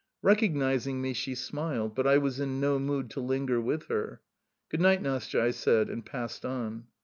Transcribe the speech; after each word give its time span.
Recognizing 0.23 0.99
me 0.99 1.13
she 1.13 1.35
smiled; 1.35 1.93
but 1.93 2.07
I 2.07 2.17
was 2.17 2.39
in 2.39 2.59
no 2.59 2.79
mood 2.79 3.11
to 3.11 3.19
linger 3.19 3.61
with 3.61 3.83
her. 3.85 4.19
"Good 4.69 4.81
night, 4.81 5.03
Nastya!" 5.03 5.39
I 5.43 5.51
said, 5.51 5.91
and 5.91 6.03
passed 6.03 6.43
on. 6.43 6.85